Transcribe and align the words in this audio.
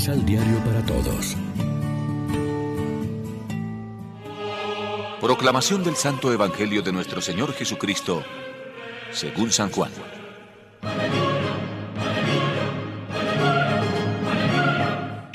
Misal 0.00 0.24
Diario 0.24 0.56
para 0.64 0.80
Todos. 0.86 1.36
Proclamación 5.20 5.84
del 5.84 5.94
Santo 5.94 6.32
Evangelio 6.32 6.80
de 6.80 6.90
nuestro 6.90 7.20
Señor 7.20 7.52
Jesucristo, 7.52 8.24
según 9.10 9.50
San 9.50 9.70
Juan. 9.70 9.90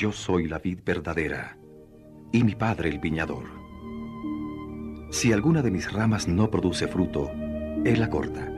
Yo 0.00 0.10
soy 0.10 0.48
la 0.48 0.58
vid 0.58 0.80
verdadera 0.84 1.56
y 2.32 2.42
mi 2.42 2.56
Padre 2.56 2.88
el 2.88 2.98
viñador. 2.98 3.44
Si 5.12 5.32
alguna 5.32 5.62
de 5.62 5.70
mis 5.70 5.92
ramas 5.92 6.26
no 6.26 6.50
produce 6.50 6.88
fruto, 6.88 7.30
Él 7.84 8.00
la 8.00 8.10
corta 8.10 8.50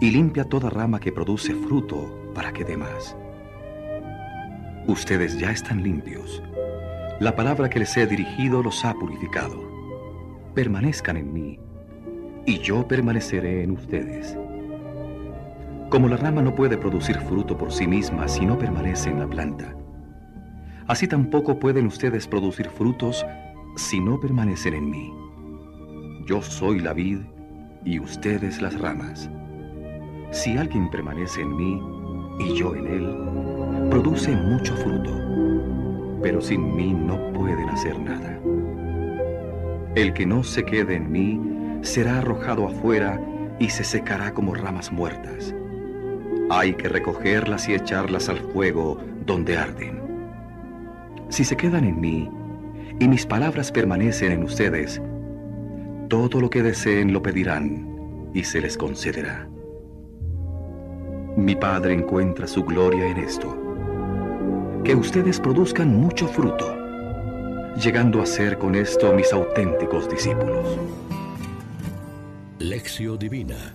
y 0.00 0.10
limpia 0.10 0.42
toda 0.42 0.68
rama 0.68 0.98
que 0.98 1.12
produce 1.12 1.54
fruto 1.54 2.32
para 2.34 2.52
que 2.52 2.64
dé 2.64 2.76
más. 2.76 3.16
Ustedes 4.88 5.36
ya 5.36 5.50
están 5.50 5.82
limpios. 5.82 6.40
La 7.18 7.34
palabra 7.34 7.68
que 7.68 7.80
les 7.80 7.96
he 7.96 8.06
dirigido 8.06 8.62
los 8.62 8.84
ha 8.84 8.94
purificado. 8.94 9.60
Permanezcan 10.54 11.16
en 11.16 11.32
mí, 11.32 11.58
y 12.46 12.58
yo 12.58 12.86
permaneceré 12.86 13.64
en 13.64 13.72
ustedes. 13.72 14.38
Como 15.90 16.08
la 16.08 16.16
rama 16.16 16.40
no 16.40 16.54
puede 16.54 16.78
producir 16.78 17.18
fruto 17.18 17.58
por 17.58 17.72
sí 17.72 17.88
misma 17.88 18.28
si 18.28 18.46
no 18.46 18.56
permanece 18.56 19.10
en 19.10 19.18
la 19.18 19.26
planta, 19.26 19.74
así 20.86 21.08
tampoco 21.08 21.58
pueden 21.58 21.86
ustedes 21.86 22.28
producir 22.28 22.68
frutos 22.68 23.26
si 23.74 23.98
no 23.98 24.20
permanecen 24.20 24.74
en 24.74 24.90
mí. 24.90 25.12
Yo 26.26 26.40
soy 26.42 26.78
la 26.78 26.92
vid 26.92 27.22
y 27.84 27.98
ustedes 27.98 28.62
las 28.62 28.78
ramas. 28.78 29.28
Si 30.30 30.56
alguien 30.56 30.88
permanece 30.90 31.40
en 31.42 31.56
mí 31.56 31.82
y 32.38 32.54
yo 32.54 32.76
en 32.76 32.86
él, 32.86 33.35
produce 33.90 34.34
mucho 34.34 34.74
fruto, 34.76 35.12
pero 36.22 36.40
sin 36.40 36.74
mí 36.74 36.92
no 36.92 37.32
pueden 37.32 37.68
hacer 37.68 37.98
nada. 37.98 38.38
El 39.94 40.12
que 40.12 40.26
no 40.26 40.42
se 40.42 40.64
quede 40.64 40.96
en 40.96 41.10
mí 41.10 41.40
será 41.82 42.18
arrojado 42.18 42.66
afuera 42.66 43.20
y 43.58 43.70
se 43.70 43.84
secará 43.84 44.32
como 44.32 44.54
ramas 44.54 44.92
muertas. 44.92 45.54
Hay 46.50 46.74
que 46.74 46.88
recogerlas 46.88 47.68
y 47.68 47.74
echarlas 47.74 48.28
al 48.28 48.38
fuego 48.38 48.98
donde 49.24 49.56
arden. 49.56 50.00
Si 51.28 51.44
se 51.44 51.56
quedan 51.56 51.84
en 51.84 52.00
mí 52.00 52.30
y 53.00 53.08
mis 53.08 53.26
palabras 53.26 53.72
permanecen 53.72 54.32
en 54.32 54.42
ustedes, 54.44 55.00
todo 56.08 56.40
lo 56.40 56.50
que 56.50 56.62
deseen 56.62 57.12
lo 57.12 57.22
pedirán 57.22 58.30
y 58.32 58.44
se 58.44 58.60
les 58.60 58.76
concederá. 58.76 59.48
Mi 61.36 61.54
Padre 61.56 61.94
encuentra 61.94 62.46
su 62.46 62.64
gloria 62.64 63.06
en 63.06 63.18
esto, 63.18 63.65
que 64.86 64.94
ustedes 64.94 65.40
produzcan 65.40 65.96
mucho 65.96 66.28
fruto, 66.28 66.76
llegando 67.74 68.22
a 68.22 68.26
ser 68.26 68.56
con 68.56 68.76
esto 68.76 69.12
mis 69.14 69.32
auténticos 69.32 70.08
discípulos. 70.08 70.78
Lección 72.60 73.18
Divina 73.18 73.74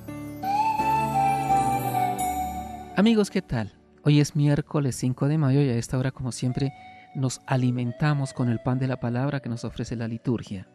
Amigos, 2.95 3.29
¿qué 3.29 3.41
tal? 3.41 3.73
Hoy 4.03 4.21
es 4.21 4.37
miércoles 4.37 4.95
5 4.95 5.27
de 5.27 5.37
mayo 5.37 5.61
y 5.61 5.67
a 5.67 5.75
esta 5.75 5.97
hora, 5.97 6.11
como 6.11 6.31
siempre, 6.31 6.71
nos 7.13 7.41
alimentamos 7.45 8.31
con 8.31 8.47
el 8.47 8.61
pan 8.61 8.79
de 8.79 8.87
la 8.87 9.01
palabra 9.01 9.41
que 9.41 9.49
nos 9.49 9.65
ofrece 9.65 9.97
la 9.97 10.07
liturgia. 10.07 10.69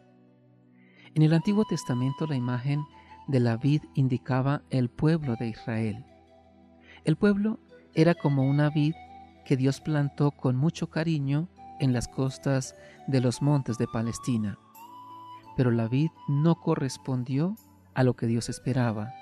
En 1.15 1.23
el 1.23 1.33
Antiguo 1.33 1.65
Testamento 1.65 2.27
la 2.27 2.35
imagen 2.35 2.83
de 3.27 3.39
la 3.39 3.57
vid 3.57 3.81
indicaba 3.95 4.61
el 4.69 4.89
pueblo 4.89 5.35
de 5.39 5.47
Israel. 5.47 6.05
El 7.05 7.15
pueblo 7.15 7.57
era 7.95 8.13
como 8.13 8.43
una 8.43 8.69
vid 8.69 8.93
que 9.47 9.55
Dios 9.55 9.79
plantó 9.79 10.31
con 10.31 10.57
mucho 10.57 10.89
cariño 10.89 11.47
en 11.79 11.93
las 11.93 12.09
costas 12.09 12.75
de 13.07 13.21
los 13.21 13.41
montes 13.41 13.77
de 13.77 13.87
Palestina. 13.87 14.59
Pero 15.55 15.71
la 15.71 15.87
vid 15.87 16.09
no 16.27 16.55
correspondió 16.55 17.55
a 17.93 18.03
lo 18.03 18.17
que 18.17 18.27
Dios 18.27 18.49
esperaba. 18.49 19.13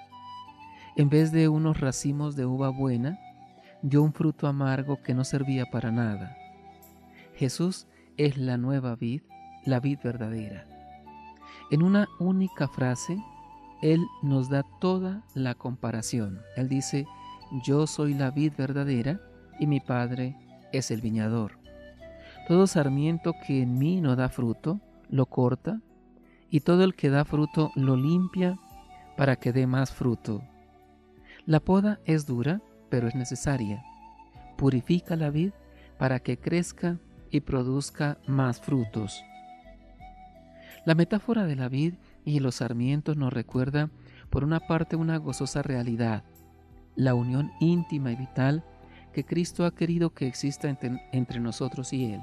En 0.95 1.09
vez 1.09 1.31
de 1.31 1.47
unos 1.47 1.79
racimos 1.79 2.35
de 2.35 2.47
uva 2.47 2.69
buena, 2.69 3.19
dio 3.83 4.01
un 4.01 4.13
fruto 4.13 4.47
amargo 4.47 5.03
que 5.03 5.13
no 5.13 5.23
servía 5.23 5.67
para 5.67 5.91
nada. 5.91 6.35
Jesús 7.35 7.85
es 8.17 8.35
la 8.35 8.57
nueva 8.57 8.95
vid, 8.95 9.22
la 9.63 9.79
vid 9.79 9.99
verdadera. 10.03 10.67
En 11.69 11.83
una 11.83 12.07
única 12.19 12.67
frase, 12.67 13.16
Él 13.83 14.03
nos 14.23 14.49
da 14.49 14.63
toda 14.81 15.23
la 15.35 15.53
comparación. 15.53 16.41
Él 16.55 16.67
dice, 16.67 17.05
yo 17.63 17.85
soy 17.85 18.16
la 18.16 18.31
vid 18.31 18.53
verdadera 18.57 19.22
y 19.59 19.67
mi 19.67 19.79
Padre 19.79 20.35
es 20.71 20.91
el 20.91 21.01
viñador. 21.01 21.59
Todo 22.47 22.67
sarmiento 22.67 23.33
que 23.45 23.61
en 23.61 23.77
mí 23.77 24.01
no 24.01 24.16
da 24.16 24.29
fruto, 24.29 24.79
lo 25.09 25.25
corta, 25.25 25.81
y 26.49 26.61
todo 26.61 26.83
el 26.83 26.95
que 26.95 27.09
da 27.09 27.25
fruto 27.25 27.71
lo 27.75 27.95
limpia 27.95 28.57
para 29.17 29.35
que 29.35 29.51
dé 29.51 29.67
más 29.67 29.91
fruto. 29.91 30.43
La 31.45 31.59
poda 31.59 31.99
es 32.05 32.25
dura, 32.25 32.61
pero 32.89 33.07
es 33.07 33.16
necesaria. 33.16 33.83
Purifica 34.57 35.16
la 35.16 35.29
vid 35.29 35.51
para 35.97 36.19
que 36.19 36.37
crezca 36.37 36.97
y 37.31 37.41
produzca 37.41 38.17
más 38.27 38.59
frutos. 38.61 39.23
La 40.85 40.95
metáfora 40.95 41.45
de 41.45 41.55
la 41.55 41.67
vid 41.67 41.95
y 42.25 42.39
los 42.39 42.55
sarmientos 42.55 43.17
nos 43.17 43.33
recuerda, 43.33 43.89
por 44.29 44.43
una 44.43 44.59
parte, 44.59 44.95
una 44.95 45.17
gozosa 45.17 45.61
realidad, 45.61 46.23
la 46.95 47.16
unión 47.16 47.51
íntima 47.59 48.11
y 48.11 48.16
vital 48.16 48.63
que 49.15 49.23
Cristo 49.23 49.65
ha 49.65 49.73
querido 49.73 50.13
que 50.13 50.27
exista 50.27 50.67
entre, 50.67 51.39
nosotros 51.39 51.93
y 51.93 52.11
Él. 52.11 52.21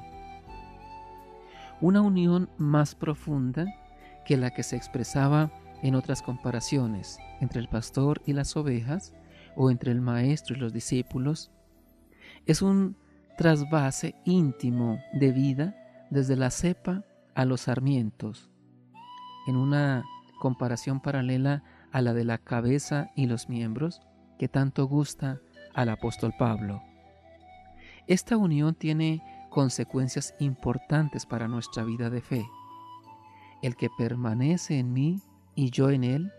Una 1.81 2.03
unión 2.03 2.51
más 2.59 2.95
profunda 2.95 3.65
que 4.27 4.37
la 4.37 4.51
que 4.51 4.63
se 4.63 4.77
expresaba 4.77 5.51
en 5.83 5.95
otras 5.95 6.21
comparaciones 6.21 7.19
entre 7.41 7.61
el 7.61 7.69
pastor 7.69 8.21
y 8.27 8.35
las 8.35 8.59
ovejas 8.59 9.15
o 9.57 9.71
entre 9.71 9.91
el 9.91 10.03
maestro 10.03 10.55
y 10.55 10.61
los 10.61 10.75
discípulos. 10.75 11.51
Es 12.45 12.61
un 12.61 12.95
trasvase 13.39 14.15
íntimo 14.27 15.01
de 15.15 15.33
vida 15.33 15.75
desde 16.11 16.37
la 16.37 16.51
cepa 16.51 17.05
a 17.35 17.47
los 17.47 17.63
sarmientos, 17.63 18.51
en 19.47 19.57
una 19.57 20.05
comparación 20.41 21.01
paralela 21.01 21.65
a 21.91 22.03
la 22.03 22.13
de 22.13 22.27
la 22.27 22.37
cabeza 22.37 23.13
y 23.17 23.29
los 23.29 23.49
miembros, 23.49 24.03
que 24.39 24.49
tanto 24.49 24.85
gusta 24.85 25.41
al 25.75 25.89
apóstol 25.89 26.35
Pablo. 26.39 26.83
Esta 28.07 28.37
unión 28.37 28.75
tiene 28.75 29.23
consecuencias 29.51 30.35
importantes 30.39 31.27
para 31.27 31.49
nuestra 31.49 31.85
vida 31.85 32.11
de 32.11 32.21
fe. 32.21 32.45
El 33.63 33.77
que 33.77 33.89
permanece 33.97 34.79
en 34.79 34.93
mí 34.93 35.21
y 35.55 35.71
yo 35.71 35.91
en 35.91 36.05
él, 36.05 36.33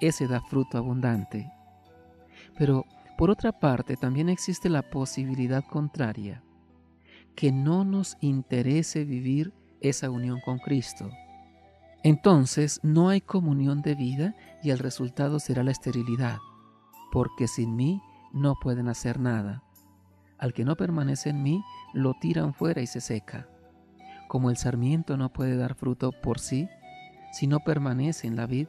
ese 0.00 0.26
da 0.26 0.40
fruto 0.40 0.76
abundante. 0.76 1.50
Pero 2.58 2.84
por 3.16 3.30
otra 3.30 3.52
parte 3.52 3.96
también 3.96 4.28
existe 4.28 4.68
la 4.68 4.82
posibilidad 4.82 5.64
contraria, 5.64 6.42
que 7.34 7.52
no 7.52 7.84
nos 7.84 8.16
interese 8.20 9.04
vivir 9.04 9.52
esa 9.80 10.10
unión 10.10 10.40
con 10.44 10.58
Cristo. 10.58 11.10
Entonces 12.02 12.80
no 12.82 13.08
hay 13.08 13.20
comunión 13.20 13.80
de 13.80 13.94
vida 13.94 14.34
y 14.62 14.70
el 14.70 14.78
resultado 14.78 15.40
será 15.40 15.62
la 15.62 15.70
esterilidad 15.70 16.38
porque 17.16 17.48
sin 17.48 17.76
mí 17.76 18.02
no 18.36 18.54
pueden 18.54 18.88
hacer 18.88 19.18
nada. 19.18 19.62
Al 20.38 20.52
que 20.52 20.64
no 20.64 20.76
permanece 20.76 21.30
en 21.30 21.42
mí, 21.42 21.64
lo 21.94 22.14
tiran 22.14 22.52
fuera 22.52 22.82
y 22.82 22.86
se 22.86 23.00
seca. 23.00 23.48
Como 24.28 24.50
el 24.50 24.58
sarmiento 24.58 25.16
no 25.16 25.32
puede 25.32 25.56
dar 25.56 25.74
fruto 25.74 26.12
por 26.12 26.38
sí, 26.38 26.68
si 27.32 27.46
no 27.46 27.60
permanece 27.60 28.26
en 28.26 28.36
la 28.36 28.46
vid, 28.46 28.68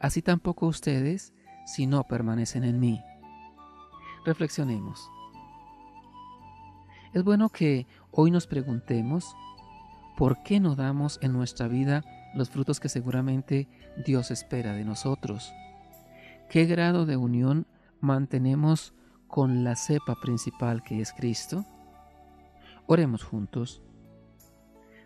así 0.00 0.22
tampoco 0.22 0.66
ustedes 0.66 1.34
si 1.66 1.86
no 1.86 2.04
permanecen 2.04 2.64
en 2.64 2.80
mí. 2.80 3.02
Reflexionemos. 4.24 5.10
Es 7.12 7.22
bueno 7.22 7.50
que 7.50 7.86
hoy 8.10 8.30
nos 8.30 8.46
preguntemos 8.46 9.36
por 10.16 10.42
qué 10.42 10.58
no 10.58 10.74
damos 10.74 11.18
en 11.20 11.34
nuestra 11.34 11.68
vida 11.68 12.02
los 12.34 12.48
frutos 12.48 12.80
que 12.80 12.88
seguramente 12.88 13.68
Dios 14.06 14.30
espera 14.30 14.72
de 14.72 14.84
nosotros. 14.84 15.52
¿Qué 16.48 16.64
grado 16.64 17.04
de 17.04 17.18
unión 17.18 17.66
mantenemos 18.00 18.94
con 19.32 19.64
la 19.64 19.76
cepa 19.76 20.14
principal 20.14 20.82
que 20.82 21.00
es 21.00 21.14
Cristo? 21.14 21.64
Oremos 22.86 23.24
juntos. 23.24 23.82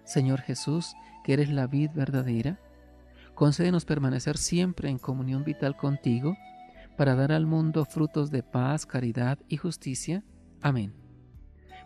Señor 0.03 0.41
Jesús, 0.41 0.97
que 1.23 1.35
eres 1.35 1.49
la 1.49 1.69
vid 1.69 1.93
verdadera, 1.95 2.59
concédenos 3.37 3.85
permanecer 3.85 4.37
siempre 4.37 4.91
en 4.91 4.99
comunión 4.99 5.45
vital 5.45 5.77
contigo 5.77 6.37
para 6.97 7.15
dar 7.15 7.31
al 7.31 7.47
mundo 7.47 7.85
frutos 7.85 8.33
de 8.33 8.43
paz, 8.43 8.85
caridad 8.85 9.39
y 9.49 9.59
justicia. 9.59 10.25
Amén. 10.61 10.93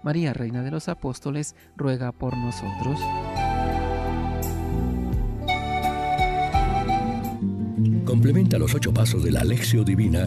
María, 0.02 0.32
Reina 0.32 0.62
de 0.62 0.70
los 0.70 0.88
Apóstoles, 0.88 1.54
ruega 1.76 2.10
por 2.10 2.34
nosotros. 2.38 2.98
Complementa 8.06 8.58
los 8.58 8.74
ocho 8.74 8.94
pasos 8.94 9.22
de 9.22 9.30
la 9.30 9.40
Alexio 9.40 9.84
Divina 9.84 10.26